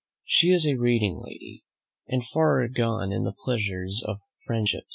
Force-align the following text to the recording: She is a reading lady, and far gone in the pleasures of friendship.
She 0.25 0.49
is 0.49 0.65
a 0.67 0.77
reading 0.79 1.21
lady, 1.23 1.63
and 2.07 2.25
far 2.25 2.67
gone 2.69 3.11
in 3.11 3.23
the 3.23 3.33
pleasures 3.37 4.01
of 4.03 4.17
friendship. 4.47 4.85